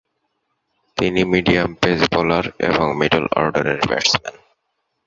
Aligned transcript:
তিনি 0.97 1.21
medium pace 1.23 1.99
bowler 2.13 2.45
এবং 2.69 2.85
মিডল-অর্ডারের 2.99 3.79
ব্যাটসম্যান। 3.89 4.35